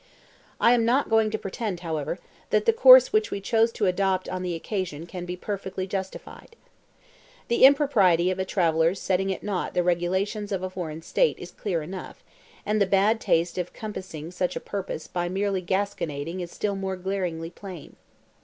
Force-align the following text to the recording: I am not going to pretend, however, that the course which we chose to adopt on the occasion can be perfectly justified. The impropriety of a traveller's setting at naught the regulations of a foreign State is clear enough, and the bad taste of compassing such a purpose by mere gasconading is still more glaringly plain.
I 0.59 0.73
am 0.73 0.83
not 0.83 1.11
going 1.11 1.29
to 1.29 1.37
pretend, 1.37 1.81
however, 1.81 2.17
that 2.49 2.65
the 2.65 2.73
course 2.73 3.13
which 3.13 3.29
we 3.29 3.39
chose 3.39 3.71
to 3.73 3.85
adopt 3.85 4.27
on 4.27 4.41
the 4.41 4.55
occasion 4.55 5.05
can 5.05 5.25
be 5.25 5.37
perfectly 5.37 5.85
justified. 5.85 6.55
The 7.49 7.65
impropriety 7.65 8.31
of 8.31 8.39
a 8.39 8.43
traveller's 8.45 8.99
setting 8.99 9.31
at 9.31 9.43
naught 9.43 9.75
the 9.75 9.83
regulations 9.83 10.51
of 10.51 10.63
a 10.63 10.71
foreign 10.71 11.03
State 11.03 11.37
is 11.37 11.51
clear 11.51 11.83
enough, 11.83 12.23
and 12.65 12.81
the 12.81 12.87
bad 12.87 13.19
taste 13.21 13.59
of 13.59 13.73
compassing 13.73 14.31
such 14.31 14.55
a 14.55 14.59
purpose 14.59 15.05
by 15.05 15.29
mere 15.29 15.51
gasconading 15.59 16.39
is 16.39 16.49
still 16.49 16.75
more 16.75 16.95
glaringly 16.95 17.51
plain. 17.51 17.95